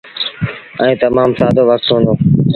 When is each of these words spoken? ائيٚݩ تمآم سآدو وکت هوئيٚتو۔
ائيٚݩ 0.81 0.99
تمآم 1.03 1.29
سآدو 1.39 1.63
وکت 1.69 1.87
هوئيٚتو۔ 1.89 2.13